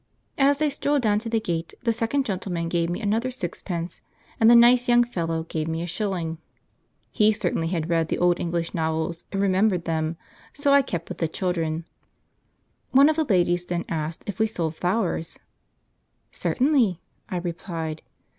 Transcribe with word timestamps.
As 0.39 0.57
they 0.57 0.71
strolled 0.71 1.03
down 1.03 1.19
to 1.19 1.29
the 1.29 1.39
gate, 1.39 1.75
the 1.83 1.93
second 1.93 2.25
gentleman 2.25 2.69
gave 2.69 2.89
me 2.89 2.99
another 2.99 3.29
sixpence, 3.29 4.01
and 4.39 4.49
the 4.49 4.55
nice 4.55 4.89
young 4.89 5.03
fellow 5.03 5.43
gave 5.43 5.67
me 5.67 5.83
a 5.83 5.85
shilling; 5.85 6.39
he 7.11 7.31
certainly 7.31 7.67
had 7.67 7.87
read 7.87 8.07
the 8.07 8.17
old 8.17 8.39
English 8.39 8.73
novels 8.73 9.25
and 9.31 9.39
remembered 9.43 9.85
them, 9.85 10.17
so 10.55 10.73
I 10.73 10.81
kept 10.81 11.07
with 11.07 11.19
the 11.19 11.27
children. 11.27 11.85
One 12.89 13.09
of 13.09 13.15
the 13.15 13.25
ladies 13.25 13.65
then 13.67 13.85
asked 13.89 14.23
if 14.25 14.39
we 14.39 14.47
sold 14.47 14.73
flowers. 14.75 15.37
"Certainly," 16.31 16.99
I 17.29 17.37
replied. 17.37 18.01